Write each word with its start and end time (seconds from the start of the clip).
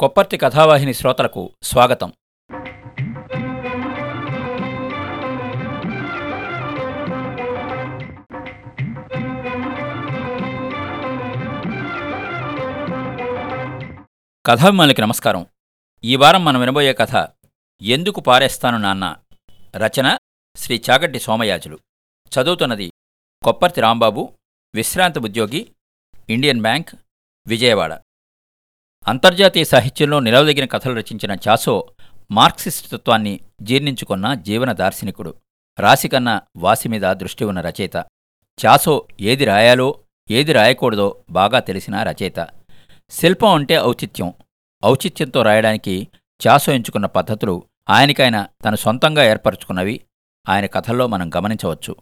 కొప్పర్తి 0.00 0.36
కథావాహిని 0.36 0.94
శ్రోతలకు 0.94 1.52
స్వాగతం. 1.62 2.12
కథాభిమానులకి 14.46 15.02
నమస్కారం. 15.02 15.46
ఈ 16.04 16.16
వారం 16.16 16.44
మనం 16.44 16.60
వినబోయే 16.60 16.92
కథ 16.92 17.28
ఎందుకు 17.82 18.20
పారేస్తాను 18.20 18.78
నాన్న 18.78 19.16
రచన 19.76 20.18
శ్రీ 20.56 20.82
చాగడ్డి 20.90 21.20
సోమయాజులు. 21.20 21.78
చదువుతున్నది 22.40 22.92
కొప్పర్తి 23.44 23.80
రాంబాబు 23.80 24.32
విశ్రాంత 24.74 25.18
ఉద్యోగి 25.18 25.72
ఇండియన్ 26.28 26.60
బ్యాంక్ 26.60 26.90
విజయవాడ. 27.46 28.02
అంతర్జాతీయ 29.08 29.64
సాహిత్యంలో 29.64 30.20
నిలవదగిన 30.20 30.64
కథలు 30.64 30.94
రచించిన 30.94 31.36
చాసో 31.48 31.88
మార్క్సిస్ట్ 32.30 32.90
తత్వాన్ని 32.90 33.40
జీర్ణించుకున్న 33.62 34.34
జీవన 34.34 34.72
దార్శనికుడు. 34.72 35.34
రాశికన్న 35.78 36.40
వాసి 36.56 36.88
మీద 36.88 37.02
దృష్టి 37.02 37.44
ఉన్న 37.44 37.60
రచయిత. 37.60 37.96
చాసో 38.66 39.06
ఏది 39.20 39.44
రాయాలో 39.44 39.94
ఏది 40.30 40.52
రాయకూడదో 40.52 41.16
బాగా 41.30 41.60
తెలిసిన 41.60 42.02
రచయిత. 42.02 42.48
శిల్పం 43.10 43.54
అంటే 43.54 43.80
ఔచిత్యం. 43.80 44.32
ఔచిత్యంతో 44.84 45.42
రాయడానికి 45.42 46.08
చాసో 46.46 46.72
ఎంచుకున్న 46.72 47.06
పద్ధతులు 47.06 47.62
ఆయనకైన 47.90 48.46
తన 48.64 48.74
సొంతంగా 48.74 49.24
ఏర్పరచుకున్నవి 49.24 50.00
ఆయన 50.48 50.66
కథల్లో 50.66 51.06
మనం 51.06 51.30
గమనించవచ్చు. 51.36 51.96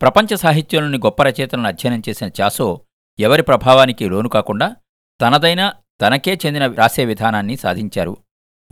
ప్రపంచ 0.00 0.36
సాహిత్యంలోని 0.36 0.98
గొప్ప 0.98 1.22
రచయితలను 1.22 1.68
అధ్యయనం 1.68 2.02
చేసిన 2.08 2.30
చాసో 2.40 2.80
ఎవరి 3.18 3.42
ప్రభావానికి 3.42 4.08
లోను 4.08 4.28
కాకుండా 4.28 4.76
తనదైన 5.20 5.72
తనకే 6.04 6.38
చెందిన 6.46 6.66
రాసే 6.66 7.04
విధానాన్ని 7.04 7.56
సాధించారు. 7.56 8.16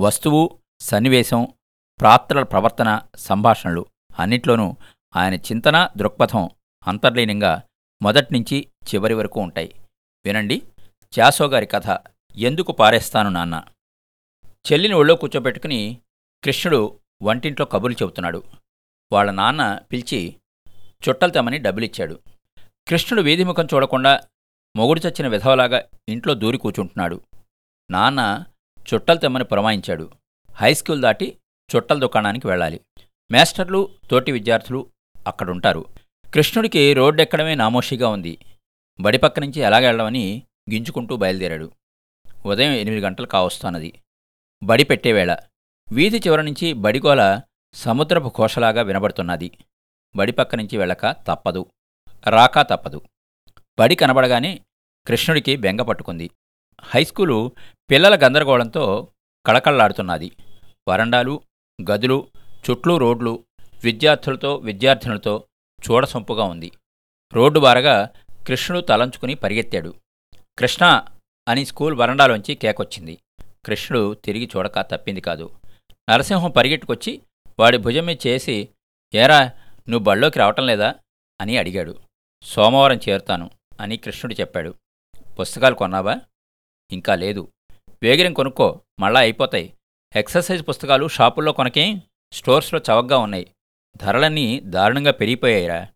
వస్తువు 0.00 0.59
సన్నివేశం 0.80 1.48
ప్రాత్రల 2.00 2.43
ప్రవర్తన 2.43 3.01
సంభాషణలు 3.16 3.87
అన్నిట్లోనూ 4.18 4.76
ఆయన 5.16 5.34
చింతన 5.34 5.88
దృక్పథం 5.96 6.51
అంతర్లీనంగా 6.87 7.62
మొదట్నుంచి 8.02 8.68
చివరి 8.95 9.15
వరకు 9.15 9.40
ఉంటాయి. 9.40 9.74
వినండి. 10.24 10.62
చాసో 11.20 11.46
గారి 11.46 11.66
కథ 11.66 11.98
ఎందుకు 12.37 12.73
పారేస్తాను 12.73 13.30
నాన్న? 13.30 13.64
చెల్లిని 14.73 14.95
ఒళ్ళో 14.95 15.14
కూర్చోబెట్టుకుని 15.14 15.98
కృష్ణుడు 16.45 17.01
వంటింట్లో 17.23 17.66
కబుర్లు 17.66 18.02
చెబుతున్నాడు. 18.02 18.42
వాళ్ళ 19.12 19.30
నాన్న 19.30 19.80
పిలిచి 19.92 20.37
చుట్టలు 21.09 21.30
తెమ్మని 21.30 21.59
డబ్బులిచ్చాడు. 21.59 22.20
కృష్ణుడు 22.88 23.24
వీధిముఖం 23.24 23.68
చూడకుండా 23.74 24.20
మొగుడు 24.76 25.01
చచ్చిన 25.01 25.28
విధవలాగా 25.28 25.84
ఇంట్లో 26.09 26.34
దూరి 26.34 26.59
కూర్చుంటున్నాడు. 26.59 27.20
నాన్న 27.90 28.45
చుట్టలు 28.95 29.18
తెమ్మని 29.18 29.45
పురమాయించాడు. 29.45 30.10
హైస్కూల్ 30.54 31.02
దాటి 31.02 31.38
చుట్టల 31.76 31.98
దుకాణానికి 31.98 32.46
వెళ్ళాలి. 32.46 32.80
మేస్టర్లు 33.30 33.88
తోటి 34.10 34.32
విద్యార్థులు 34.32 34.87
అక్కడుంటారు. 35.26 35.84
కృష్ణుడికి 36.34 36.95
రోడ్డెక్కడమే 36.95 37.54
నామోషిగా 37.54 38.09
ఉంది. 38.09 38.38
బడి 39.01 39.18
పక్క 39.18 39.40
నుంచి 39.40 39.60
ఎలాగెళ్ళమని 39.60 40.42
గింజుకుంటూ 40.73 41.16
బయలుదేరాడు. 41.16 41.73
ఉదయం 42.46 42.73
ఎనిమిది 42.73 43.02
గంటలు 43.02 43.26
కావస్తున్నది 43.26 44.01
బడి 44.62 44.84
పెట్టేవేళ 44.84 45.36
వీధి 45.92 46.18
చివరి 46.18 46.42
నుంచి 46.42 46.73
బడిగోల 46.73 47.40
సముద్రపు 47.74 48.29
ఘోషలాగా 48.29 48.82
వినబడుతున్నది. 48.82 49.59
బడి 50.16 50.32
పక్క 50.32 50.54
నుంచి 50.54 50.79
వెళ్ళక 50.79 51.10
తప్పదు. 51.12 51.66
రాకా 52.26 52.62
తప్పదు. 52.62 53.02
బడి 53.78 53.95
కనబడగానే 53.95 54.60
కృష్ణుడికి 55.06 55.56
బెంగ 55.56 55.82
పట్టుకుంది. 55.82 56.30
హైస్కూలు 56.80 57.52
పిల్లల 57.90 58.26
గందరగోళంతో 58.26 59.09
కళకళలాడుతున్నది. 59.46 60.30
వరండాలు 60.88 61.40
గదులు 61.90 62.29
చుట్లు 62.70 62.96
రోడ్లు 62.96 63.45
విద్యార్థులతో 63.84 64.56
విద్యార్థినులతో 64.56 65.44
చూడసొంపుగా 65.91 66.44
ఉంది. 66.44 66.72
రోడ్డు 67.32 67.60
బారగా 67.60 68.10
కృష్ణుడు 68.47 68.82
తలంచుకుని 68.84 69.34
పరిగెత్తాడు. 69.34 69.94
కృష్ణ 70.58 71.04
అని 71.48 71.64
స్కూల్ 71.64 71.94
వరండాలోంచి 71.94 72.54
కేకొచ్చింది. 72.54 73.18
కృష్ణుడు 73.66 74.14
తిరిగి 74.14 74.48
చూడక 74.56 74.80
తప్పింది 74.80 75.20
కాదు. 75.20 75.50
నరసింహం 76.10 76.50
పరిగెట్టుకొచ్చి 76.50 77.22
వాడి 77.60 77.78
భుజం 77.78 78.06
మీద 78.06 78.16
చేసి 78.26 78.68
ఏరా 79.14 79.41
నువ్వు 79.88 79.98
బళ్ళోకి 79.98 80.38
రావటం 80.38 80.66
లేదా? 80.66 80.94
అని 81.41 81.56
అడిగాడు. 81.56 81.97
సోమవారం 82.42 83.00
చేరుతాను. 83.08 83.50
అని 83.81 83.97
కృష్ణుడు 83.97 84.41
చెప్పాడు. 84.41 84.75
పుస్తకాలు 85.41 85.75
కొన్నావా? 85.75 86.21
ఇంకా 86.91 87.15
లేదు. 87.15 87.53
వేగిరం 88.03 88.33
కొనుక్కో 88.33 88.81
మళ్ళా 89.00 89.21
అయిపోతాయి. 89.21 89.77
ఎక్సర్సైజ్ 90.16 90.69
పుస్తకాలు 90.69 91.09
షాపుల్లో 91.09 91.53
కొనకేం 91.53 92.03
స్టోర్స్లో 92.33 92.81
చవకగా 92.91 93.19
ఉన్నాయి. 93.19 93.55
ధరలన్నీ 93.97 94.60
దారుణంగా 94.60 95.10
పెరిగిపోయాయిరా. 95.10 95.88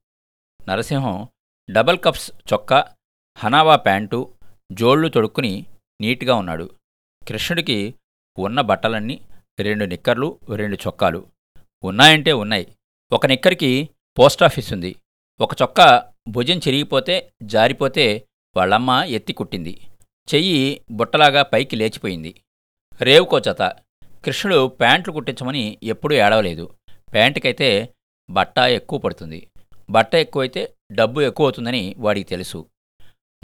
నరసింహం 0.69 1.29
డబల్ 1.71 1.99
కప్స్ 1.99 2.31
చొక్కా 2.53 2.95
హనావా 3.39 3.77
ప్యాంటు 3.77 4.35
జోళ్ళు 4.73 5.09
తొడుక్కుని 5.09 5.67
నీట్గా 6.01 6.35
ఉన్నాడు. 6.35 6.71
కృష్ణుడికి 7.29 7.95
ఉన్న 8.39 8.61
బట్టలన్నీ 8.61 9.29
రెండు 9.61 9.85
నిక్కర్లు 9.85 10.41
రెండు 10.55 10.77
చొక్కాలు. 10.77 11.29
ఉన్నాయంటే 11.85 12.33
ఉన్నాయి. 12.33 12.77
ఒక 13.13 13.27
నిక్కర్కి 13.27 13.91
పోస్టాఫీస్ 14.19 14.73
ఉంది 14.73 14.97
ఒక 15.41 15.63
చొక్కా 15.63 16.13
భుజం 16.29 16.55
చెరిగిపోతే 16.55 17.33
జారిపోతే 17.43 18.29
వాళ్ళమ్మ 18.57 19.03
ఎత్తి 19.07 19.33
కుట్టింది. 19.33 19.81
చెయ్యి 20.35 20.81
బుట్టలాగా 20.91 21.43
పైకి 21.43 21.77
లేచిపోయింది. 21.77 22.41
రేవుకో 23.03 23.41
జత. 23.41 23.63
కృష్ణుడు 24.25 24.67
ప్యాంట్లు 24.67 25.13
కుట్టించమని 25.13 25.79
ఎప్పుడూ 25.83 26.17
ఏడవలేదు. 26.17 26.77
ప్యాంటుకైతే 27.13 27.95
బట్ట 28.31 28.59
ఎక్కువ 28.59 28.99
పడుతుంది. 28.99 29.51
బట్ట 29.91 30.15
ఎక్కువైతే 30.15 30.75
డబ్బు 30.93 31.21
ఎక్కువ 31.21 31.47
అవుతుందని 31.47 31.95
వాడికి 31.99 32.29
తెలుసు. 32.29 32.67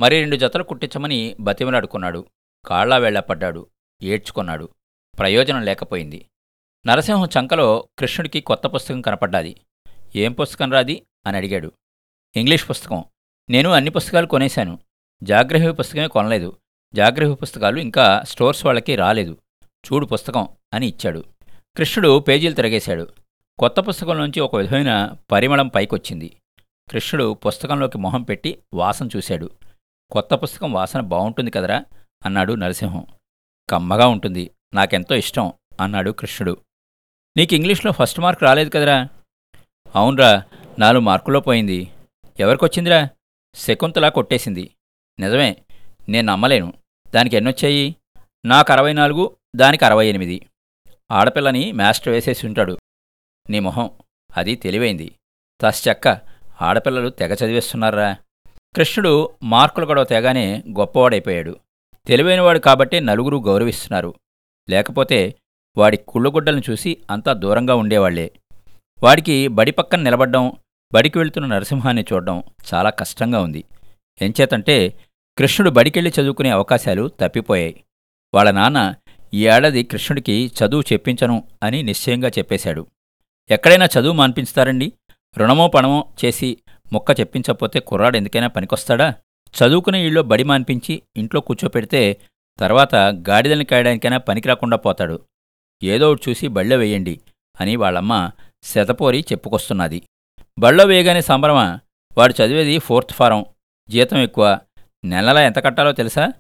మరి 0.00 0.20
రెండు 0.20 0.37
జతలు 0.37 0.62
కుట్టించమని 0.62 1.37
బతిమలాడుకున్నాడు. 1.41 2.26
కాళ్ళా 2.64 2.97
వెళ్ళపడ్డాడు 2.97 3.66
ఏడ్చుకున్నాడు. 4.03 4.69
ప్రయోజనం 5.19 5.62
లేకపోయింది. 5.62 6.26
నరసింహం 6.87 7.26
చంకలో 7.26 7.88
కృష్ణుడికి 7.99 8.41
కొత్త 8.41 8.66
పుస్తకం 8.66 9.00
కనపడ్డాది. 9.00 9.60
ఏం 10.16 10.32
పుస్తకం 10.32 10.72
రాది? 10.72 11.03
అని 11.26 11.37
అడిగాడు. 11.37 11.72
ఇంగ్లీష్ 12.37 12.70
పుస్తకం. 12.70 13.04
నేను 13.50 13.70
అన్ని 13.70 13.91
పుస్తకాలు 13.91 14.26
కొనేశాను. 14.26 14.78
జాగ్రఫీ 15.22 15.72
పుస్తకమే 15.72 16.06
కొనలేదు. 16.06 16.56
జాగ్రఫీ 16.94 17.34
పుస్తకాలు 17.34 17.81
ఇంకా 17.81 18.22
స్టోర్స్ 18.28 18.66
వాళ్ళకి 18.66 18.97
రాలేదు. 18.97 19.38
చూడు 19.65 20.06
పుస్తకం 20.06 20.48
అని 20.75 20.87
ఇచ్చాడు. 20.87 21.25
కృష్ణుడు 21.76 22.19
పేజీలు 22.19 22.54
తిరగేశాడు. 22.54 23.09
కొత్త 23.59 23.81
పుస్తకంలోంచి 23.81 24.41
ఒక 24.41 24.56
విధమైన 24.56 25.15
పరిమళం 25.32 25.69
పైకొచ్చింది. 25.69 26.37
కృష్ణుడు 26.91 27.34
పుస్తకంలోకి 27.34 27.98
మొహం 27.98 28.22
పెట్టి 28.22 28.59
వాసన 28.75 29.09
చూశాడు. 29.16 29.50
కొత్త 30.10 30.34
పుస్తకం 30.34 30.72
వాసన 30.72 31.00
బాగుంటుంది 31.00 31.50
కదరా? 31.50 31.84
అన్నాడు 32.25 32.53
నరసింహం. 32.53 33.06
కమ్మగా 33.70 34.06
ఉంటుంది. 34.06 34.50
నాకెంతో 34.75 35.14
ఇష్టం 35.14 35.53
అన్నాడు 35.81 36.10
కృష్ణుడు. 36.10 36.56
నీకు 37.37 37.54
ఇంగ్లీష్లో 37.54 37.93
ఫస్ట్ 37.93 38.20
మార్క్ 38.20 38.43
రాలేదు 38.43 38.70
కదరా? 38.70 39.09
అవునరా. 39.94 40.43
నాలుగు 40.78 41.00
మార్కుల్లో 41.00 41.41
పోయింది. 41.41 41.91
ఎవరికొచ్చిందిరా? 42.41 43.09
శకుంతలా 43.54 44.09
కొట్టేసింది. 44.09 44.75
నిజమే 45.20 45.56
నేను 46.09 46.32
నమ్మలేను. 46.32 46.72
దానికి 47.15 47.37
ఎన్నొచ్చాయి? 47.37 47.97
నాకు 48.44 48.72
అరవై 48.72 48.93
నాలుగు 48.93 49.37
దానికి 49.56 49.84
అరవై 49.84 50.06
ఎనిమిది. 50.06 50.47
ఆడపిల్లని 51.10 51.72
మాస్టర్ 51.72 52.12
వేసేసి 52.12 52.47
ఉంటాడు. 52.47 52.78
నీ 53.50 53.59
మొహం 53.59 53.91
అది 54.37 54.54
తెలివైంది. 54.54 55.15
తశ్చక్క 55.60 56.09
ఆడపిల్లలు 56.62 57.10
తెగ 57.10 57.34
చదివేస్తున్నారా? 57.34 58.16
కృష్ణుడు 58.76 59.31
మార్కులు 59.43 59.87
గొడవ 59.87 60.04
తెగానే 60.04 60.62
గొప్పవాడైపోయాడు. 60.78 61.56
తెలివైనవాడు 62.06 62.59
కాబట్టే 62.59 63.00
నలుగురు 63.00 63.37
గౌరవిస్తున్నారు. 63.37 64.14
లేకపోతే 64.70 65.35
వాడి 65.78 65.96
కుళ్ళుగుడ్డలను 65.96 66.62
చూసి 66.70 67.02
అంతా 67.11 67.32
దూరంగా 67.32 67.75
ఉండేవాళ్ళే. 67.75 68.32
వాడికి 69.02 69.49
బడి 69.49 69.70
పక్కన 69.70 70.00
నిలబడ్డం 70.00 70.52
బడికి 70.94 71.18
వెళుతున్న 71.18 71.46
నరసింహాన్ని 71.46 72.04
చూడడం 72.12 72.42
చాలా 72.74 72.90
కష్టంగా 72.90 73.40
ఉంది. 73.40 73.64
ఎంచేతంటే 74.22 74.98
కృష్ణుడు 75.38 75.70
బడికెళ్ళి 75.70 76.12
చదువుకునే 76.20 76.50
అవకాశాలు 76.50 77.10
తప్పిపోయాయి. 77.20 77.84
వాళ్ళ 78.34 78.50
నాన్న 78.50 78.94
ఈ 79.34 79.46
ఏడాది 79.46 79.82
కృష్ణుడికి 79.82 80.52
చదువు 80.58 80.80
చెప్పించను 80.80 81.48
అని 81.62 81.82
నిశ్చయంగా 81.82 82.28
చెప్పేశాడు. 82.28 82.86
ఎక్కడైనా 83.50 83.84
చదువు 83.84 84.12
మాన్పించుతారండి? 84.12 84.92
రుణమో 85.38 85.68
పణమో 85.68 86.08
చేసి 86.24 86.58
మొక్క 86.92 87.20
చెప్పించకపోతే 87.20 87.80
కుర్రాడు 87.80 88.16
ఎందుకైనా 88.16 88.46
పనికొస్తాడా? 88.46 89.14
చదువుకునే 89.54 90.06
ఇళ్ళో 90.06 90.22
బడి 90.22 90.44
మాన్పించి 90.44 91.02
ఇంట్లో 91.16 91.40
కూర్చోపెడితే 91.40 92.16
తర్వాత 92.58 92.94
గాడిదల్ని 92.94 93.64
కాయడానికైనా 93.64 94.18
పనికిరాకుండా 94.18 94.76
పోతాడు. 94.76 95.20
ఏదో 95.82 96.12
ఒకటి 96.12 96.30
చూసి 96.30 96.48
బళ్ళో 96.48 96.76
వేయండి 96.76 97.20
అని 97.60 97.76
వాళ్ళమ్మ 97.76 98.30
శతపోరి 98.62 99.24
చెప్పుకొస్తున్నది. 99.32 100.02
బళ్ళో 100.58 100.84
వేయగానే 100.84 101.20
సంబరమ 101.20 101.78
వాడు 102.19 102.43
చదివేది 102.43 102.78
ఫోర్త్ 102.78 103.12
ఫారం. 103.12 103.44
జీతం 103.88 104.19
ఎక్కువ. 104.19 104.58
నెలలా 105.04 105.43
ఎంత 105.43 105.64
కట్టాలో 105.64 105.93
తెలుసా? 105.93 106.32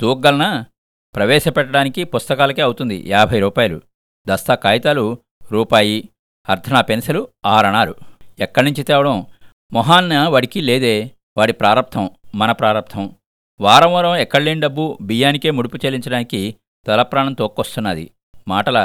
తూగ్గలనా? 0.00 0.66
ప్రవేశపెట్టడానికి 1.14 2.04
పుస్తకాలకే 2.04 2.62
అవుతుంది 2.62 3.04
యాభై 3.06 3.40
రూపాయలు. 3.40 3.80
దస్తా 4.28 4.54
కాగితాలు 4.54 5.18
రూపాయి 5.52 6.08
అర్ధనా 6.48 6.80
పెన్సిలు 6.80 7.28
ఆరణాలు. 7.46 7.94
ఎక్కడి 8.38 8.64
నుంచి 8.64 8.82
తేవడం? 8.82 9.26
మొహాన్న 9.72 10.28
వాడికి 10.28 10.60
లేదే. 10.60 11.10
వాడి 11.38 11.52
ప్రారంధం 11.52 12.10
మన 12.34 12.52
ప్రారబ్ధం 12.52 13.16
వారం 13.60 13.92
వారం 13.92 14.16
ఎక్కడలేని 14.16 14.60
డబ్బు 14.60 14.98
బియ్యానికే 15.00 15.50
ముడుపు 15.50 15.76
చెల్లించడానికి 15.76 16.56
తలప్రాణం 16.86 17.32
తోక్కొస్తున్నది. 17.32 18.10
మాటల 18.48 18.78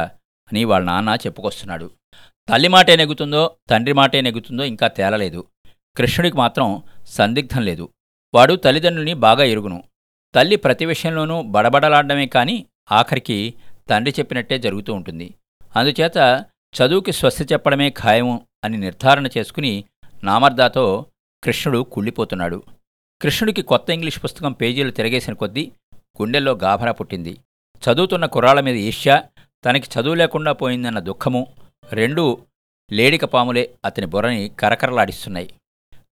అని 0.52 0.64
వాళ్ళ 0.64 0.86
నాన్న 0.86 1.18
చెప్పుకొస్తున్నాడు. 1.26 1.92
తల్లి 2.50 2.68
మాటే 2.68 2.96
నెగుతుందో 2.96 3.56
తండ్రి 3.70 3.94
మాటే 3.94 4.22
నెగుతుందో 4.22 4.64
ఇంకా 4.64 4.88
తేలలేదు. 4.88 5.46
కృష్ణుడికి 5.98 6.38
మాత్రం 6.38 6.84
సందిగ్ధం 7.06 7.62
లేదు. 7.62 7.90
వాడు 8.34 8.54
తల్లిదండ్రుల్ని 8.54 9.14
బాగా 9.14 9.44
ఎరుగును. 9.44 9.84
తల్లి 10.36 10.56
ప్రతి 10.56 10.86
విషయంలోనూ 10.86 11.42
బడబడలాడమే 11.42 12.26
కాని 12.26 12.66
ఆఖరికి 12.92 13.54
తండ్రి 13.90 14.16
చెప్పినట్టే 14.20 14.58
జరుగుతూ 14.58 14.94
ఉంటుంది. 14.94 15.34
అందుచేత 15.76 16.46
చదువుకి 16.76 17.12
స్వస్తి 17.12 17.44
చెప్పడమే 17.44 17.90
ఖాయము 17.90 18.48
అని 18.64 18.78
నిర్ధారణ 18.78 19.28
చేసుకుని 19.38 19.84
నామర్దాతో 20.24 21.06
కృష్ణుడు 21.44 21.80
కుళ్ళిపోతున్నాడు. 21.80 22.64
కృష్ణుడికి 23.22 23.62
కొత్త 23.62 23.90
ఇంగ్లీష్ 23.90 24.24
పుస్తకం 24.24 24.52
పేజీలు 24.52 24.92
తిరగేసిన 24.92 25.34
కొద్దీ 25.34 25.72
గుండెల్లో 26.22 26.52
గాభరా 26.52 26.92
పుట్టింది. 26.92 27.38
చదువుతున్న 27.92 28.26
కుర్రాళ్ళ 28.26 28.62
మీద 28.62 28.76
ఈర్ష్య 28.76 29.24
తనకి 29.66 30.00
చదువు 30.00 30.14
లేకుండా 30.14 30.52
పోయిందన్న 30.52 31.00
దుఃఖము 31.00 31.48
రెండూ 31.94 32.38
లేడిక 32.92 33.26
పాములే 33.26 33.76
అతని 33.86 34.06
బుర్రని 34.06 34.52
కరకరలాడిస్తున్నాయి. 34.60 35.54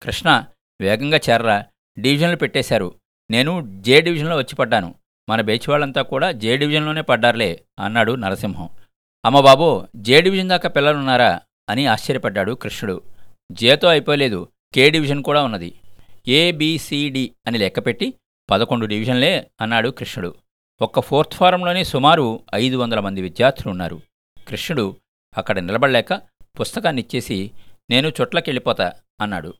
కృష్ణ 0.02 0.44
వేగంగా 0.80 1.20
చేరరా 1.30 1.64
డివిజన్లు 1.98 2.36
పెట్టేశారు. 2.36 2.94
నేను 3.30 3.82
జే 3.82 4.00
డివిజన్లో 4.00 4.36
వచ్చి 4.36 4.56
పడ్డాను. 4.56 4.94
మన 5.28 5.40
బేచ్ 5.40 5.68
వాళ్ళంతా 5.68 6.02
కూడా 6.02 6.32
జే 6.32 6.56
డివిజన్లోనే 6.56 7.00
పడ్డారులే 7.00 7.62
అన్నాడు 7.78 8.12
నరసింహం. 8.12 8.70
అమ్మ 9.24 9.40
బాబో 9.40 9.88
జే 9.96 10.20
డివిజన్ 10.20 10.48
దాకా 10.48 10.68
పిల్లలున్నారా 10.68 11.40
అని 11.68 11.86
ఆశ్చర్యపడ్డాడు 11.86 12.52
కృష్ణుడు. 12.52 13.02
జేతో 13.52 13.88
అయిపోలేదు 13.88 14.48
కే 14.74 14.90
డివిజన్ 14.90 15.22
కూడా 15.22 15.42
ఉన్నది. 15.42 15.74
ఏబిసిడి 16.28 17.32
అని 17.46 17.58
లెక్కపెట్టి 17.58 18.14
పదకొండు 18.50 18.86
డివిజన్లే 18.86 19.50
అన్నాడు 19.60 19.88
కృష్ణుడు. 19.88 20.34
ఒక్క 20.82 21.00
ఫోర్త్ 21.00 21.34
ఫారంలోనే 21.34 21.84
సుమారు 21.84 22.40
ఐదు 22.54 22.76
వందల 22.76 23.00
మంది 23.00 23.22
విద్యార్థులు 23.22 23.70
ఉన్నారు. 23.70 24.00
కృష్ణుడు 24.48 24.96
అక్కడ 25.36 25.58
నిలబడలేక 25.58 26.14
పుస్తకాన్ని 26.60 27.02
ఇచ్చేసి 27.02 27.50
నేను 27.90 28.08
చుట్లకెళ్ళిపోతా 28.08 28.92
అన్నాడు. 29.20 29.54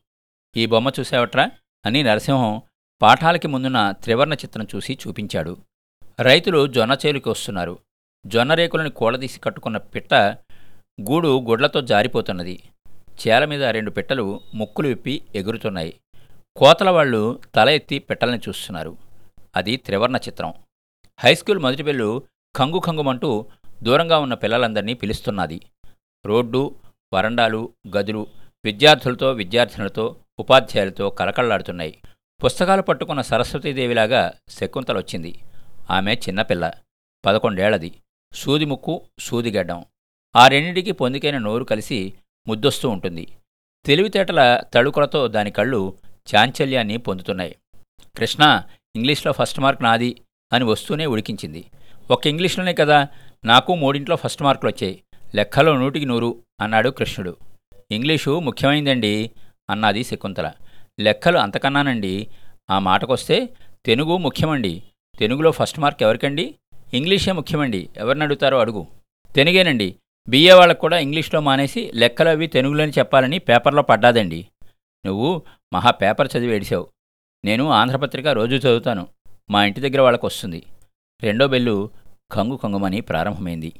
ఈ 0.57 0.65
బొమ్మ 0.65 0.91
చూసావట్రా? 0.99 1.51
అని 1.85 2.03
నరసింహం 2.03 2.61
పాఠాలకి 3.01 3.47
ముందున్న 3.47 3.91
త్రివర్ణ 3.91 4.33
చిత్రం 4.33 4.67
చూసి 4.75 4.97
చూపించాడు. 5.07 5.57
రైతులు 6.19 6.67
జొన్న 6.67 6.97
చేలుకి 7.05 7.29
వస్తున్నారు. 7.29 7.79
జొన్న 8.27 8.53
రేకులను 8.53 8.89
కూలదీసి 8.89 9.39
కట్టుకున్న 9.39 9.77
పిట్ట 9.77 10.13
గూడు 11.01 11.41
గుడ్లతో 11.41 11.81
జారిపోతున్నది. 11.81 12.63
చేల 13.27 13.45
మీద 13.45 13.63
రెండు 13.63 13.91
పిట్టలు 13.91 14.41
ముక్కులు 14.53 14.87
విప్పి 14.87 15.21
ఎగురుతున్నాయి. 15.35 15.99
కోతల 16.55 16.89
వాళ్ళు 16.89 17.39
తల 17.55 17.69
ఎత్తి 17.69 17.99
పిట్టల్ని 17.99 18.39
చూస్తున్నారు. 18.49 18.97
అది 19.55 19.77
త్రివర్ణ 19.77 20.15
చిత్రం. 20.15 20.53
హైస్కూల్ 21.19 21.59
మొదటి 21.59 21.83
బెల్లు 21.83 22.23
కంగు 22.55 22.79
కంగుమంటూ 22.79 23.45
దూరంగా 23.83 24.19
ఉన్న 24.19 24.33
పిల్లలందరినీ 24.33 24.93
పిలుస్తున్నది. 24.93 25.61
రోడ్డు 26.25 26.75
వరండాలు 27.13 27.69
గదులు 27.97 28.27
విద్యార్థులతో 28.65 29.31
విద్యార్థినులతో 29.31 30.15
ఉపాధ్యాయులతో 30.39 31.09
కలకళ్ళాడుతున్నాయి 31.09 31.97
పుస్తకాలు 32.45 32.81
పట్టుకున్న 32.81 33.21
సరస్వతీదేవిలాగా 33.21 34.33
శకుంతలొచ్చింది. 34.49 35.39
ఆమె 35.89 36.13
చిన్నపిల్ల. 36.13 36.71
పదకొండేళ్ళది. 37.25 37.93
సూది 38.33 38.65
ముక్కు 38.65 39.01
సూదిగడ్డం 39.19 39.85
ఆ 40.35 40.47
రెండింటికి 40.47 40.91
పొందికైన 40.91 41.37
నోరు 41.37 41.63
కలిసి 41.63 42.13
ముద్దొస్తూ 42.47 42.89
ఉంటుంది. 42.89 43.27
తెలివితేటల 43.85 44.63
తడుకులతో 44.73 45.27
దాని 45.27 45.51
కళ్ళు 45.51 45.97
చాంచల్యాన్ని 46.35 46.97
పొందుతున్నాయి. 46.97 47.55
కృష్ణ 48.17 48.63
ఇంగ్లీష్లో 48.95 49.31
ఫస్ట్ 49.31 49.59
మార్క్ 49.59 49.83
నాది 49.83 50.21
అని 50.53 50.63
వస్తూనే 50.63 51.05
ఉడికించింది. 51.05 51.65
ఒక 52.11 52.27
ఇంగ్లీష్లోనే 52.27 52.73
కదా 52.73 53.07
నాకు 53.45 53.75
మూడింట్లో 53.75 54.15
ఫస్ట్ 54.15 54.43
మార్కులు 54.43 54.71
వచ్చాయి. 54.71 55.03
లెక్కలో 55.35 55.77
నూటికి 55.77 56.05
నూరు 56.05 56.43
అన్నాడు 56.61 56.89
కృష్ణుడు. 56.89 57.37
ఇంగ్లీషు 57.91 58.39
ముఖ్యమైందండి 58.39 59.31
అన్నది 59.69 60.03
శకుంతల. 60.03 60.51
లెక్కలు 60.99 61.37
అంతకన్నానండి. 61.37 62.27
ఆ 62.69 62.79
మాటకొస్తే 62.79 63.49
తెలుగు 63.85 64.17
ముఖ్యమండి. 64.17 64.83
తెలుగులో 65.19 65.51
ఫస్ట్ 65.51 65.79
మార్క్ 65.79 66.03
ఎవరికండి? 66.03 66.55
ఇంగ్లీషే 66.93 67.31
ముఖ్యమండి. 67.31 67.89
ఎవరిని 67.97 68.23
అడుగుతారో 68.23 68.59
అడుగు. 68.59 68.87
తెనుగేనండి 69.35 69.95
బిఏ 70.29 70.51
వాళ్ళకు 70.51 70.79
కూడా 70.79 70.99
ఇంగ్లీష్లో 70.99 71.39
మానేసి 71.39 71.91
లెక్కలు 71.95 72.29
అవి 72.29 72.47
తెలుగులోని 72.47 72.91
చెప్పాలని 72.99 73.39
పేపర్లో 73.39 73.81
పడ్డాదండి. 73.81 74.47
నువ్వు 75.05 75.41
మహా 75.73 75.91
పేపర్ 75.91 76.29
చదివి 76.37 76.55
ఏడిసావు. 76.55 76.87
నేను 77.45 77.69
ఆంధ్రపత్రిక 77.69 78.27
రోజు 78.27 78.55
చదువుతాను. 78.55 79.07
మా 79.49 79.65
ఇంటి 79.65 79.81
దగ్గర 79.81 80.01
వాళ్ళకు 80.01 80.27
వస్తుంది 80.27 80.63
రెండో 81.23 81.47
బెల్లు 81.47 81.89
కంగు 82.31 82.55
కంగుమని 82.55 83.01
ప్రారంభమైంది. 83.01 83.73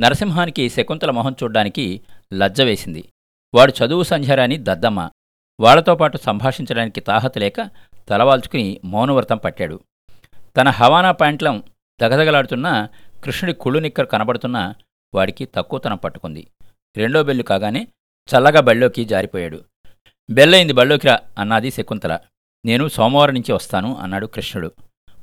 నరసింహానికి 0.00 0.70
శకుంతల 0.70 1.10
మొహం 1.10 1.36
చూడ్డానికి 1.42 2.00
లజ్జ 2.34 2.60
వేసింది. 2.60 3.08
వాడు 3.54 3.72
చదువు 3.84 4.02
సంధ్యారాని 4.02 4.56
దద్దమ్మ. 4.58 5.10
వాళ్ళతో 5.60 5.94
పాటు 5.94 6.18
సంభాషించడానికి 6.18 7.00
తాహత 7.00 7.38
లేక 7.38 7.70
తలవాల్చుకుని 8.08 8.80
మౌనవ్రతం 8.84 9.36
పట్టాడు. 9.36 9.80
తన 10.56 10.68
హవానా 10.68 11.12
పాయింట్లం 11.12 11.62
దగదగలాడుతున్న 12.02 12.88
కృష్ణుడి 13.24 13.58
కుళ్ళు 13.58 13.80
నిక్కరు 13.80 14.06
కనబడుతున్నా 14.06 14.74
వాడికి 15.14 15.44
తక్కువతనం 15.44 15.96
పట్టుకుంది. 15.96 16.46
రెండో 16.96 17.22
బెల్లు 17.22 17.42
కాగానే 17.42 17.86
చల్లగా 18.28 18.60
బళ్ళోకి 18.60 19.04
జారిపోయాడు. 19.04 19.64
బెల్లయింది 20.30 20.72
బళ్ళోకి 20.72 21.06
రా 21.06 21.20
అన్నది 21.38 21.70
శకుంతల. 21.70 22.18
నేను 22.64 22.88
సోమవారం 22.88 23.34
నుంచి 23.34 23.52
వస్తాను 23.52 23.96
అన్నాడు 23.96 24.26
కృష్ణుడు. 24.26 24.72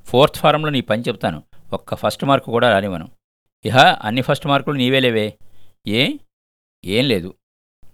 ఫోర్త్ 0.06 0.38
ఫారంలో 0.38 0.70
నీ 0.70 0.82
పని 0.82 1.04
చెప్తాను 1.08 1.44
ఒక్క 1.76 1.96
ఫస్ట్ 1.96 2.26
మార్కు 2.26 2.52
కూడా 2.52 2.72
రానివ్వను. 2.72 3.08
ఇహ 3.66 3.78
అన్ని 4.02 4.22
ఫస్ట్ 4.22 4.48
మార్కులు 4.48 4.78
నీవేలేవే 4.78 5.38
ఏ? 5.88 6.18
ఏం 6.86 7.08
లేదు. 7.08 7.36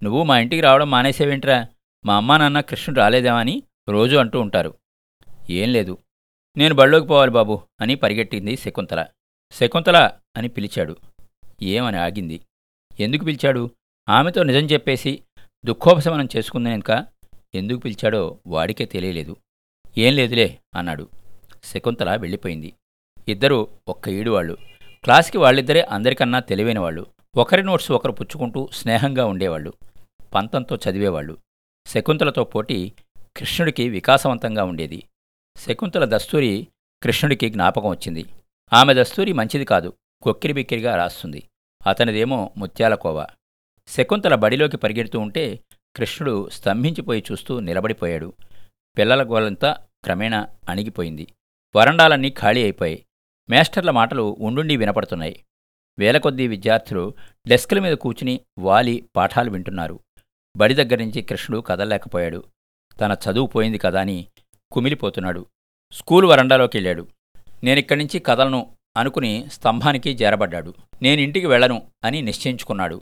నువ్వు 0.04 0.24
మా 0.24 0.40
ఇంటికి 0.40 0.62
రావడం 0.62 0.92
మానేసేవేంట్రా? 0.92 1.68
మా 2.06 2.16
అమ్మా 2.16 2.38
నాన్న 2.38 2.60
కృష్ణుడు 2.60 3.00
రాలేదేమని 3.00 3.64
రోజు 3.90 4.16
అంటూ 4.16 4.40
ఉంటారు. 4.42 4.78
ఏం 5.50 5.74
లేదు. 5.74 5.98
నేను 6.58 6.76
బళ్ళోకి 6.76 7.08
పోవాలి 7.08 7.32
బాబు 7.32 7.62
అని 7.82 7.96
పరిగెట్టింది 7.96 8.58
శకుంతల. 8.58 9.06
శకుంతల 9.52 10.12
అని 10.38 10.48
పిలిచాడు. 10.48 10.98
ఏమని 11.62 11.98
ఆగింది. 11.98 12.42
ఎందుకు 13.00 13.24
పిలిచాడు? 13.24 13.70
ఆమెతో 14.10 14.44
నిజం 14.44 14.66
చెప్పేసి 14.66 15.24
దుఃఖోపశమనం 15.66 16.30
చేసుకుందనక 16.38 17.06
ఎందుకు 17.56 17.80
పిలిచాడో 17.80 18.40
వాడికే 18.48 18.86
తెలియలేదు. 18.86 19.36
ఏం 19.98 20.16
లేదులే 20.16 20.60
అన్నాడు. 20.76 21.10
శకుంతల 21.64 22.16
వెళ్ళిపోయింది. 22.16 22.74
ఇద్దరూ 23.28 23.68
ఒక్క 23.88 24.10
ఈడువాళ్ళు. 24.10 24.58
క్లాస్కి 25.04 25.38
వాళ్ళిద్దరే 25.38 25.82
అందరికన్నా 25.82 26.40
తెలివైన 26.40 26.80
వాళ్ళు 26.80 27.06
ఒకరి 27.38 27.64
నోట్స్ 27.64 27.92
ఒకరు 27.92 28.12
పుచ్చుకుంటూ 28.12 28.70
స్నేహంగా 28.74 29.26
ఉండేవాళ్ళు. 29.26 29.74
పంతంతో 30.34 30.76
చదివేవాళ్ళు. 30.76 31.38
శకుంతలతో 31.88 32.44
పోటీ 32.44 32.94
కృష్ణుడికి 33.38 33.90
వికాసవంతంగా 33.90 34.64
ఉండేది. 34.64 35.04
శకుంతల 35.58 36.18
దస్తూరి 36.18 36.68
కృష్ణుడికి 37.04 37.50
జ్ఞాపకం 37.50 37.90
వచ్చింది. 37.90 38.26
ఆమె 38.74 38.94
దస్తూరి 38.94 39.34
మంచిది 39.34 39.66
కాదు 39.66 39.94
కొక్కిరి 40.22 40.54
బిక్కిరిగా 40.54 40.96
రాస్తుంది. 40.96 41.44
అతనిదేమో 41.88 42.52
ముత్యాలకోవ 42.58 43.26
శకుంతల 43.88 44.36
బడిలోకి 44.36 44.78
పరిగెడుతూ 44.78 45.20
ఉంటే 45.20 45.60
కృష్ణుడు 45.96 46.50
స్తంభించిపోయి 46.50 47.24
చూస్తూ 47.32 47.60
నిలబడిపోయాడు. 47.60 48.34
పిల్లల 48.98 49.30
గోలంతా 49.30 49.78
క్రమేణా 50.04 50.48
అణిగిపోయింది. 50.70 51.28
వరండాలన్నీ 51.76 52.30
ఖాళీ 52.30 52.64
అయిపోయాయి. 52.64 53.06
మేస్టర్ల 53.50 53.92
మాటలు 53.92 54.38
ఉండుండి 54.40 54.78
వినపడుతున్నాయి. 54.78 55.44
వేల 56.00 56.18
కొద్దీ 56.18 56.48
విద్యార్థులు 56.48 57.14
డెస్కుల 57.48 57.80
మీద 57.80 57.94
కూర్చుని 57.94 58.40
వాలి 58.60 59.04
పాఠాలు 59.16 59.52
వింటున్నారు. 59.52 60.00
బడి 60.58 60.74
దగ్గర 60.74 60.96
నుంచి 60.96 61.22
కృష్ణుడు 61.22 61.62
కదలలేకపోయాడు. 61.62 62.44
తన 63.02 63.16
చదువు 63.26 63.48
పోయింది 63.48 63.78
కదా 63.78 64.02
అని 64.02 64.28
కుమిలిపోతున్నాడు. 64.72 65.46
స్కూలు 65.92 66.28
వరండాలోకి 66.28 66.78
వెళ్ళాడు. 66.78 67.08
నేనిక్కడి 67.64 68.00
నుంచి 68.00 68.20
కదలను 68.20 68.76
అనుకుని 68.98 69.46
స్తంభానికి 69.52 70.12
చేరబడ్డాడు 70.12 70.74
నేనింటికి 71.02 71.48
వెళ్ళను 71.48 71.88
అని 72.04 72.22
నిశ్చయించుకున్నాడు. 72.22 73.02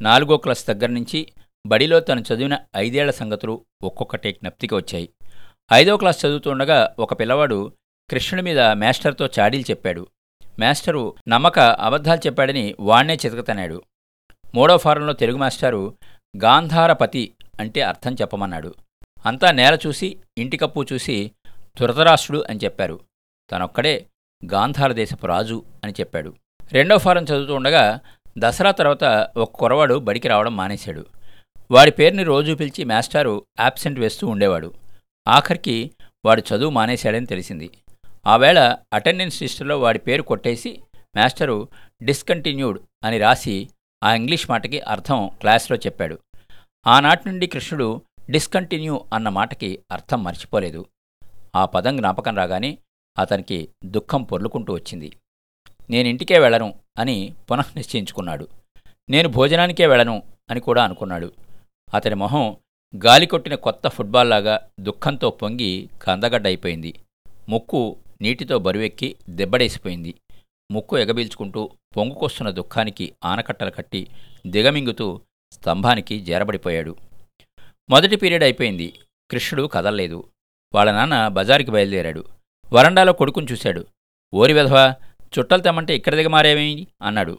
నాలుగో 0.00 0.36
క్లాస్ 0.36 0.66
దగ్గర 0.68 0.86
నుంచి 0.86 1.32
బడిలో 1.66 2.00
తను 2.00 2.20
చదివిన 2.20 2.58
ఐదేళ్ళ 2.76 3.10
సంగతులు 3.10 3.64
ఒక్కొక్కటే 3.82 4.32
జ్ఞప్తికి 4.32 4.74
వచ్చాయి. 4.74 5.08
ఐదో 5.72 5.96
క్లాస్ 5.96 6.26
చదువుతుండగా 6.26 6.96
ఒక 6.98 7.20
పిల్లవాడు 7.20 7.72
కృష్ణుడి 8.10 8.42
మీద 8.42 8.60
మాస్టర్తో 8.60 9.28
చాడీలు 9.38 9.62
చెప్పాడు. 9.62 10.06
మాస్టరు 10.60 11.14
నమ్మక 11.28 11.58
అబద్ధాలు 11.58 12.20
చెప్పాడని 12.26 12.74
వాణ్ణే 12.80 13.14
చితకతనాడు 13.14 13.82
మూడో 14.54 14.76
ఫారంలో 14.76 15.12
తెలుగు 15.12 15.36
మాస్టారు 15.36 15.94
గాంధారపతి 16.36 17.32
అంటే 17.60 17.80
అర్థం 17.80 18.14
చెప్పమన్నాడు. 18.14 18.74
అంతా 19.26 19.50
నేల 19.50 19.78
చూసి 19.86 20.16
ఇంటికప్పు 20.38 20.86
చూసి 20.92 21.30
ధృతరాష్ట్రుడు 21.58 22.44
అని 22.50 22.60
చెప్పారు. 22.64 23.00
తనొక్కడే 23.50 24.06
గాంధార 24.52 24.92
దేశపు 24.92 25.26
రాజు 25.26 25.64
అని 25.84 25.92
చెప్పాడు. 26.00 26.34
రెండో 26.72 26.98
ఫారం 26.98 27.22
చదువుతూ 27.22 27.54
ఉండగా 27.54 28.00
దసరా 28.38 28.70
తర్వాత 28.70 29.30
ఒక 29.36 29.56
కురవాడు 29.56 29.94
బడికి 29.94 30.28
రావడం 30.28 30.56
మానేశాడు. 30.56 31.06
వాడి 31.70 31.90
పేరుని 31.90 32.22
రోజు 32.22 32.52
పిలిచి 32.52 32.84
మాస్టారు 32.84 33.44
యాబ్సెంట్ 33.60 34.00
వేస్తూ 34.00 34.26
ఉండేవాడు. 34.26 34.74
ఆఖరికి 35.28 35.90
వాడు 36.24 36.42
చదువు 36.54 36.70
మానేశాడని 36.70 37.26
తెలిసింది. 37.26 37.70
ఆవేళ 38.26 38.76
అటెండెన్స్ 38.92 39.42
లిస్టులో 39.42 39.80
వాడి 39.80 39.98
పేరు 39.98 40.22
కొట్టేసి 40.22 40.80
మాస్టరు 41.16 41.68
డిస్కంటిన్యూడ్ 42.02 42.80
అని 43.04 43.18
రాసి 43.18 43.68
ఆ 44.04 44.14
ఇంగ్లీష్ 44.14 44.50
మాటకి 44.50 44.80
అర్థం 44.80 45.30
క్లాస్లో 45.40 45.76
చెప్పాడు. 45.76 46.18
ఆనాటి 46.86 47.28
నుండి 47.28 47.46
కృష్ణుడు 47.46 48.02
డిస్కంటిన్యూ 48.30 49.04
అన్న 49.14 49.28
మాటకి 49.28 49.78
అర్థం 49.92 50.24
మర్చిపోలేదు. 50.24 50.86
ఆ 51.56 51.64
పదం 51.64 51.96
జ్ఞాపకం 51.96 52.36
రాగానే 52.36 52.78
అతనికి 53.18 53.68
దుఃఖం 53.84 54.22
పొర్లుకుంటూ 54.22 54.74
వచ్చింది. 54.74 55.12
నేనింటికే 55.90 56.38
వెళ్ళను 56.38 56.74
అని 56.98 57.34
పునః 57.50 57.64
నిశ్చయించుకున్నాడు. 57.76 58.48
నేను 59.10 59.28
భోజనానికే 59.28 59.86
వెళ్ళను 59.86 60.22
అని 60.50 60.60
కూడా 60.60 60.84
అనుకున్నాడు. 60.84 61.32
అతని 61.94 62.14
మొహం 62.14 62.56
గాలి 63.04 63.26
కొట్టిన 63.26 63.54
కొత్త 63.54 63.88
ఫుట్బాల్లాగా 63.88 64.68
దుఃఖంతో 64.80 65.30
పొంగి 65.30 65.88
కందగడ్డైపోయింది. 66.02 66.94
ముక్కు 67.48 67.96
నీటితో 68.24 68.58
బరువెక్కి 68.58 69.16
దెబ్బడేసిపోయింది 69.28 70.14
ముక్కు 70.70 70.98
ఎగబీల్చుకుంటూ 70.98 71.70
పొంగుకొస్తున్న 71.96 72.50
దుఃఖానికి 72.50 73.12
ఆనకట్టలు 73.24 73.70
కట్టి 73.70 74.08
దిగమింగుతూ 74.46 75.20
స్తంభానికి 75.52 76.20
జేరబడిపోయాడు. 76.20 76.96
మొదటి 77.90 78.16
పీరియడ్ 78.16 78.42
అయిపోయింది. 78.42 78.98
కృష్ణుడు 79.30 79.66
కదల్లేదు. 79.66 80.30
వాళ్ళ 80.74 80.92
నాన్న 80.92 81.28
బజారుకి 81.28 81.70
బయలుదేరాడు. 81.70 82.24
వరండాలో 82.72 83.12
కొడుకుని 83.12 83.46
చూశాడు. 83.52 83.86
ఓరి 84.34 84.52
వెధవా 84.52 84.94
చుట్టలు 85.38 85.62
తెమ్మంటే 85.62 85.96
ఇక్కడ 85.96 86.14
దిగమారేమేమి 86.14 86.86
అన్నాడు. 87.02 87.38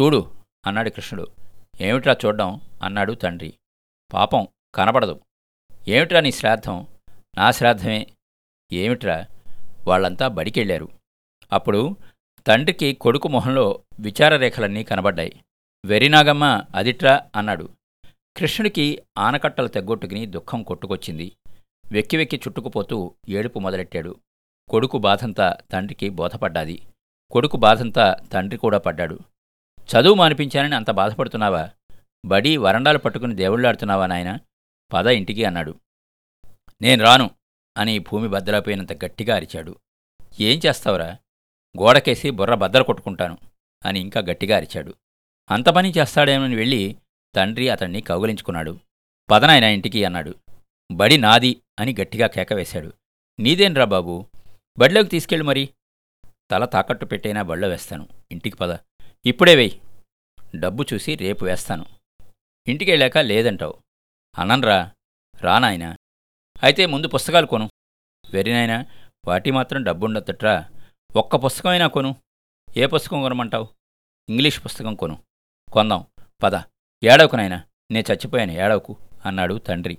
చూడు 0.00 0.34
అన్నాడు 0.66 0.90
కృష్ణుడు. 0.90 1.28
ఏమిట్రా 1.80 2.16
చూడ్డం? 2.26 2.60
అన్నాడు 2.82 3.12
తండ్రి. 3.12 3.54
పాపం 4.12 4.48
కనబడదు. 4.74 5.20
ఏమిట్రా 5.88 6.20
నీ 6.20 6.32
శ్రాద్ధం? 6.32 6.86
నా 7.36 7.50
శ్రాద్ధమే. 7.50 8.06
ఏమిట్రా? 8.72 9.26
వాళ్ళంతా 9.88 10.28
బడికెళ్ళారు. 10.28 10.88
అప్పుడు 11.52 11.96
తండ్రికి 12.46 12.92
కొడుకు 12.94 13.28
మొహంలో 13.28 13.82
విచారరేఖలన్నీ 14.00 14.84
కనబడ్డాయి. 14.84 15.40
వెరినాగమ్మ 15.84 16.62
అదిట్రా 16.74 17.22
అన్నాడు. 17.36 17.68
కృష్ణుడికి 18.36 19.02
ఆనకట్టలు 19.18 19.68
తెగ్గొట్టుకుని 19.68 20.26
దుఃఖం 20.26 20.62
కొట్టుకొచ్చింది. 20.62 21.32
వెక్కి 21.92 22.16
వెక్కి 22.16 22.36
చుట్టుకుపోతూ 22.36 23.14
ఏడుపు 23.28 23.58
మొదలెట్టాడు. 23.58 24.16
కొడుకు 24.68 24.98
బాధంతా 24.98 25.56
తండ్రికి 25.72 26.08
బోధపడ్డాది. 26.08 26.82
కొడుకు 27.30 27.56
బాధంతా 27.56 28.16
తండ్రి 28.32 28.56
కూడా 28.56 28.78
పడ్డాడు. 28.78 29.18
చదువు 29.80 30.14
మానిపించానని 30.14 30.76
అంత 30.76 30.90
బాధపడుతున్నావా? 30.90 31.70
బడి 32.24 32.56
వరండాలు 32.56 32.98
పట్టుకుని 32.98 33.34
దేవుళ్ళాడుతున్నావా 33.34 34.06
నాయన? 34.06 34.38
పద 34.92 35.06
ఇంటికి 35.06 35.44
అన్నాడు. 35.44 35.74
నేను 36.82 37.04
రాను. 37.04 37.30
అని 37.78 37.98
భూమి 37.98 38.28
బద్దలపోయినంత 38.28 39.04
గట్టిగా 39.04 39.36
అరిచాడు. 39.36 39.78
ఏం 40.40 40.60
చేస్తావురా? 40.66 41.18
గోడకేసి 41.80 42.30
బుర్ర 42.30 42.54
బద్దలు 42.54 42.84
కొట్టుకుంటాను 42.84 43.38
అని 43.84 44.00
ఇంకా 44.00 44.20
గట్టిగా 44.20 44.56
అరిచాడు. 44.56 44.94
అంత 45.50 45.68
పని 45.68 45.90
చేస్తాడేమని 45.90 46.56
వెళ్ళి 46.56 46.96
తండ్రి 47.34 47.68
అతన్ని 47.68 48.00
కౌగలించుకున్నాడు. 48.00 48.80
పదనాయన 49.30 49.64
ఇంటికి 49.64 50.04
అన్నాడు. 50.04 50.34
బడి 50.92 51.16
నాది 51.16 51.62
అని 51.78 51.94
గట్టిగా 52.00 52.26
కేక 52.26 52.52
వేశాడు. 52.52 52.92
నీదేన్రా 53.40 53.84
బాబు? 53.84 54.26
బడిలోకి 54.78 55.08
తీసుకెళ్ళు 55.08 55.44
మరి. 55.44 55.68
తల 56.50 56.64
తాకట్టు 56.64 57.04
పెట్టైనా 57.04 57.42
బడిలో 57.42 57.68
వేస్తాను. 57.68 58.08
ఇంటికి 58.30 58.56
పద. 58.56 58.78
ఇప్పుడే 59.26 59.54
వేయి. 59.54 59.80
డబ్బు 60.56 60.84
చూసి 60.94 61.14
రేపు 61.14 61.44
వేస్తాను. 61.44 61.86
ఇంటికెళ్ళాక 62.68 63.18
లేదంటావు. 63.18 63.74
అనన్రా 64.38 64.92
రానాయనా 65.40 65.96
అయితే 66.62 66.86
ముందు 66.86 67.08
పుస్తకాలు 67.08 67.46
కొను. 67.46 67.70
వెరినాయనా 68.32 68.86
వాటి 69.26 69.50
మాత్రం 69.50 69.84
డబ్బుండొద్దట్రా. 69.84 70.68
ఒక్క 71.16 71.36
పుస్తకమైనా 71.36 71.86
కొను. 71.86 72.16
ఏ 72.76 72.86
పుస్తకం 72.86 73.22
కొనమంటావు? 73.22 73.68
ఇంగ్లీష్ 74.28 74.64
పుస్తకం 74.64 74.94
కొను. 74.94 75.22
కొందాం. 75.72 76.06
పద. 76.42 76.54
ఏడవకు 77.04 77.36
నాయనా. 77.36 77.64
నే 77.90 78.00
చచ్చిపోయాను. 78.00 78.52
ఏడవకు 78.52 78.96
అన్నాడు 79.26 79.58
తండ్రి. 79.58 79.98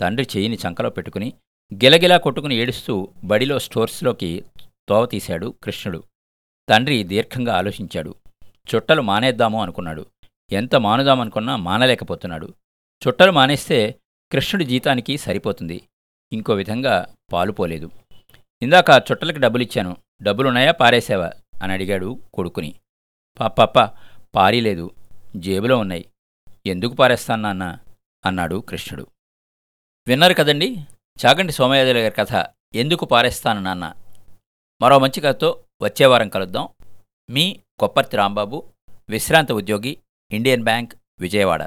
తండ్రి 0.00 0.26
చెయ్యిని 0.36 0.58
చంకలో 0.68 0.90
పెట్టుకుని 0.90 1.32
గిలగిలా 1.74 2.16
కొట్టుకుని 2.16 2.54
ఏడుస్తూ 2.54 3.12
బడిలో 3.24 3.58
స్టోర్స్లోకి 3.58 4.44
తోవ 4.88 5.06
తీశాడు 5.06 5.54
కృష్ణుడు. 5.62 6.02
తండ్రి 6.68 7.04
దీర్ఘంగా 7.04 7.54
ఆలోచించాడు. 7.54 8.14
చుట్టలు 8.44 9.02
మానేద్దాము 9.02 9.62
అనుకున్నాడు. 9.62 10.06
ఎంత 10.52 10.76
మానుదామనుకున్నా 10.76 11.56
మానలేకపోతున్నాడు. 11.56 12.54
చుట్టలు 13.08 13.32
మానేస్తే 13.32 14.00
కృష్ణుడి 14.32 14.64
జీతానికి 14.64 15.18
సరిపోతుంది. 15.18 15.88
ఇంకో 16.32 16.52
విధంగా 16.52 17.14
పాలుపోలేదు 17.32 17.90
ఇందాక 18.62 18.90
చుట్టలకి 19.12 19.38
డబ్బులిచ్చాను. 19.38 19.96
డబ్బులున్నాయా 20.22 20.72
పారేసావా? 20.72 21.30
అని 21.62 21.72
అడిగాడు 21.72 22.20
కొడుకుని. 22.34 22.74
పాపప్ప 23.40 23.98
పారీలేదు. 24.34 24.90
జేబులో 25.36 25.78
ఉన్నాయి. 25.78 26.08
ఎందుకు 26.66 26.94
పారేస్తాను 26.94 27.42
నాన్న? 27.42 27.78
అన్నాడు 28.26 28.64
కృష్ణుడు. 28.68 29.06
విన్నారు 30.08 30.34
కదండి? 30.34 30.76
చాగంటి 31.26 31.52
సోమయాజుల 31.52 31.98
గారి 31.98 32.14
కథ. 32.14 32.46
ఎందుకు 32.74 33.04
పారేస్తాను 33.04 33.60
నాన్న? 33.60 33.92
మరో 34.82 34.98
మంచి 34.98 35.20
కథతో 35.20 35.64
వచ్చే 35.82 36.06
వారం 36.06 36.28
కలుద్దాం. 36.28 36.68
మీ 37.30 37.60
కొప్పర్తి 37.78 38.16
రాంబాబు 38.16 38.72
విశ్రాంత 39.08 39.52
ఉద్యోగి 39.52 39.98
ఇండియన్ 40.30 40.64
బ్యాంక్ 40.64 40.92
విజయవాడ. 41.20 41.62